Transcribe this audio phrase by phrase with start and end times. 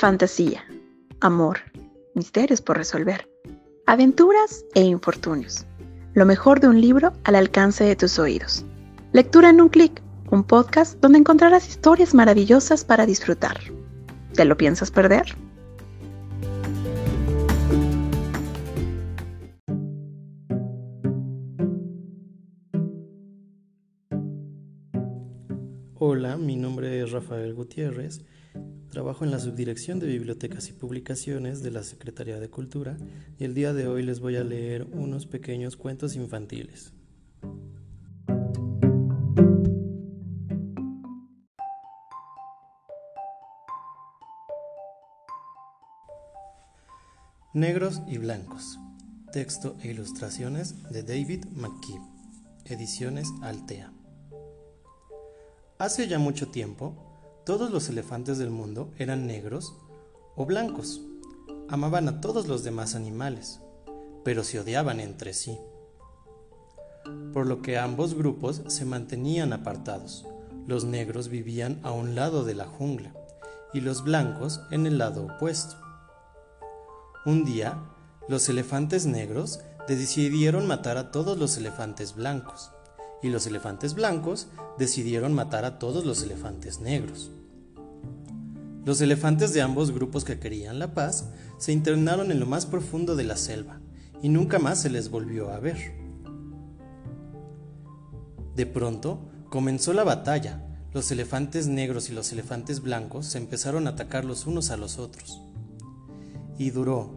[0.00, 0.64] fantasía,
[1.20, 1.58] amor,
[2.14, 3.28] misterios por resolver,
[3.86, 5.66] aventuras e infortunios.
[6.14, 8.64] Lo mejor de un libro al alcance de tus oídos.
[9.12, 13.58] Lectura en un clic, un podcast donde encontrarás historias maravillosas para disfrutar.
[14.32, 15.36] ¿Te lo piensas perder?
[26.20, 28.20] Hola, mi nombre es Rafael Gutiérrez
[28.90, 32.98] Trabajo en la Subdirección de Bibliotecas y Publicaciones de la Secretaría de Cultura
[33.38, 36.92] y el día de hoy les voy a leer unos pequeños cuentos infantiles.
[47.54, 48.78] Negros y Blancos.
[49.32, 51.98] Texto e ilustraciones de David McKee.
[52.66, 53.90] Ediciones Altea.
[55.80, 56.92] Hace ya mucho tiempo,
[57.46, 59.78] todos los elefantes del mundo eran negros
[60.36, 61.00] o blancos.
[61.70, 63.62] Amaban a todos los demás animales,
[64.22, 65.56] pero se odiaban entre sí.
[67.32, 70.26] Por lo que ambos grupos se mantenían apartados.
[70.66, 73.14] Los negros vivían a un lado de la jungla
[73.72, 75.76] y los blancos en el lado opuesto.
[77.24, 77.82] Un día,
[78.28, 82.70] los elefantes negros decidieron matar a todos los elefantes blancos
[83.22, 87.30] y los elefantes blancos decidieron matar a todos los elefantes negros.
[88.84, 93.14] Los elefantes de ambos grupos que querían la paz se internaron en lo más profundo
[93.14, 93.80] de la selva
[94.22, 95.94] y nunca más se les volvió a ver.
[98.56, 100.66] De pronto comenzó la batalla.
[100.92, 104.98] Los elefantes negros y los elefantes blancos se empezaron a atacar los unos a los
[104.98, 105.40] otros.
[106.58, 107.12] Y duró,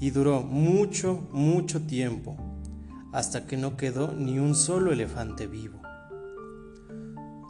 [0.00, 2.36] y duró mucho, mucho tiempo,
[3.12, 5.80] hasta que no quedó ni un solo elefante vivo.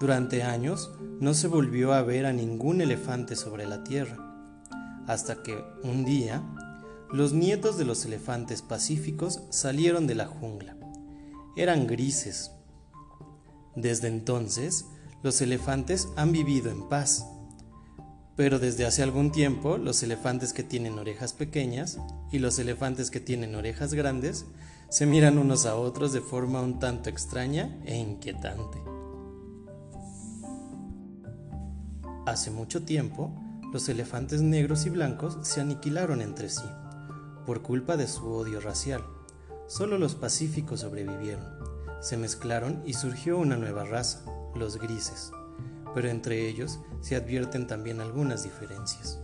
[0.00, 4.18] Durante años no se volvió a ver a ningún elefante sobre la tierra,
[5.06, 6.42] hasta que un día
[7.12, 10.76] los nietos de los elefantes pacíficos salieron de la jungla.
[11.56, 12.50] Eran grises.
[13.76, 14.86] Desde entonces,
[15.22, 17.26] los elefantes han vivido en paz.
[18.34, 21.98] Pero desde hace algún tiempo, los elefantes que tienen orejas pequeñas
[22.32, 24.46] y los elefantes que tienen orejas grandes
[24.92, 28.78] se miran unos a otros de forma un tanto extraña e inquietante.
[32.26, 33.32] Hace mucho tiempo,
[33.72, 36.68] los elefantes negros y blancos se aniquilaron entre sí,
[37.46, 39.02] por culpa de su odio racial.
[39.66, 41.46] Solo los pacíficos sobrevivieron.
[42.02, 45.32] Se mezclaron y surgió una nueva raza, los grises,
[45.94, 49.22] pero entre ellos se advierten también algunas diferencias.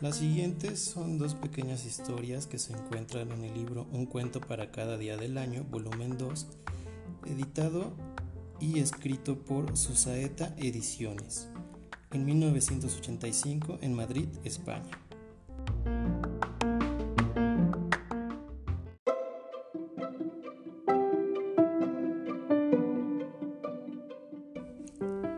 [0.00, 4.70] Las siguientes son dos pequeñas historias que se encuentran en el libro Un cuento para
[4.70, 6.46] cada día del año, volumen 2,
[7.26, 7.94] editado
[8.60, 11.50] y escrito por Susaeta Ediciones,
[12.12, 14.96] en 1985 en Madrid, España.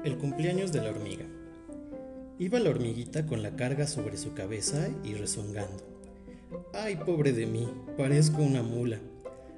[0.05, 1.40] El cumpleaños de la hormiga.
[2.41, 5.85] Iba la hormiguita con la carga sobre su cabeza y rezongando.
[6.73, 7.69] ¡Ay, pobre de mí!
[7.99, 8.99] Parezco una mula.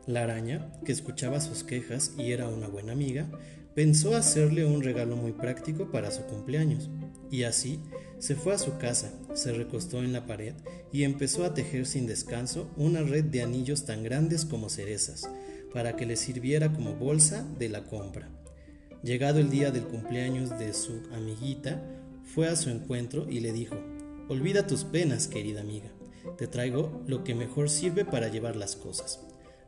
[0.09, 3.31] La araña, que escuchaba sus quejas y era una buena amiga,
[3.77, 6.91] pensó hacerle un regalo muy práctico para su cumpleaños.
[7.31, 7.79] Y así
[8.19, 10.55] se fue a su casa, se recostó en la pared
[10.91, 15.31] y empezó a tejer sin descanso una red de anillos tan grandes como cerezas,
[15.73, 18.29] para que le sirviera como bolsa de la compra.
[19.05, 21.81] Llegado el día del cumpleaños de su amiguita,
[22.35, 23.77] fue a su encuentro y le dijo,
[24.29, 25.91] Olvida tus penas, querida amiga,
[26.39, 29.21] te traigo lo que mejor sirve para llevar las cosas.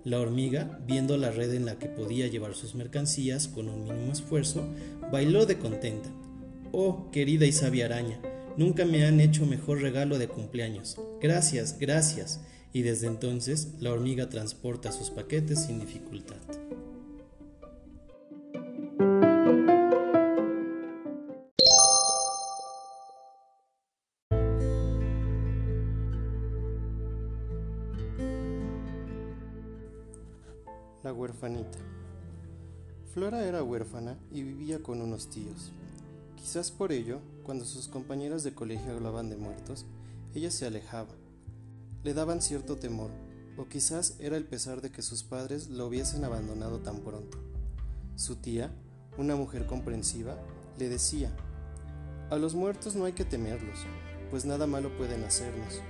[0.02, 4.12] La hormiga, viendo la red en la que podía llevar sus mercancías con un mínimo
[4.12, 4.66] esfuerzo,
[5.12, 6.08] bailó de contenta.
[6.72, 8.20] Oh, querida y sabia araña,
[8.56, 10.96] nunca me han hecho mejor regalo de cumpleaños.
[11.20, 12.40] Gracias, gracias.
[12.72, 16.36] Y desde entonces la hormiga transporta sus paquetes sin dificultad.
[31.04, 31.78] La huerfanita.
[33.12, 35.70] Flora era huérfana y vivía con unos tíos.
[36.34, 39.84] Quizás por ello, cuando sus compañeras de colegio hablaban de muertos,
[40.34, 41.10] ella se alejaba.
[42.04, 43.10] Le daban cierto temor,
[43.58, 47.36] o quizás era el pesar de que sus padres lo hubiesen abandonado tan pronto.
[48.16, 48.74] Su tía,
[49.18, 50.38] una mujer comprensiva,
[50.78, 51.36] le decía,
[52.30, 53.80] a los muertos no hay que temerlos,
[54.30, 55.82] pues nada malo pueden hacernos,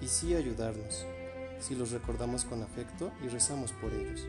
[0.00, 1.04] y sí ayudarnos.
[1.60, 4.26] si los recordamos con afecto y rezamos por ellos.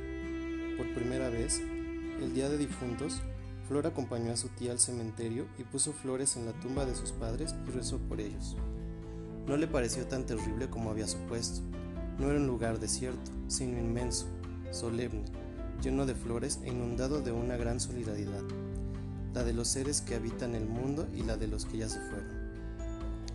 [0.80, 1.60] Por primera vez,
[2.22, 3.22] el día de difuntos,
[3.68, 7.12] Flor acompañó a su tía al cementerio y puso flores en la tumba de sus
[7.12, 8.56] padres y rezó por ellos.
[9.46, 11.60] No le pareció tan terrible como había supuesto.
[12.18, 14.28] No era un lugar desierto, sino inmenso,
[14.72, 15.26] solemne,
[15.84, 18.44] lleno de flores e inundado de una gran solidaridad,
[19.34, 22.00] la de los seres que habitan el mundo y la de los que ya se
[22.00, 22.40] fueron.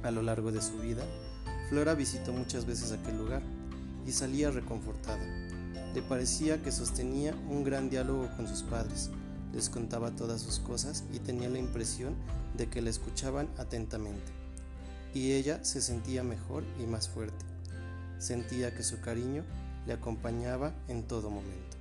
[0.02, 1.04] A lo largo de su vida,
[1.68, 3.42] Flora visitó muchas veces aquel lugar
[4.06, 5.20] y salía reconfortada.
[5.94, 9.10] Le parecía que sostenía un gran diálogo con sus padres,
[9.52, 12.16] les contaba todas sus cosas y tenía la impresión
[12.56, 14.32] de que la escuchaban atentamente.
[15.14, 17.44] Y ella se sentía mejor y más fuerte.
[18.18, 19.44] Sentía que su cariño
[19.86, 21.73] le acompañaba en todo momento.